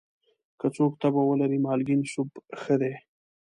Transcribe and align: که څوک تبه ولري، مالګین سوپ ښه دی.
که 0.59 0.67
څوک 0.75 0.93
تبه 1.01 1.21
ولري، 1.25 1.59
مالګین 1.65 2.01
سوپ 2.11 2.31
ښه 2.61 2.75
دی. 2.81 2.93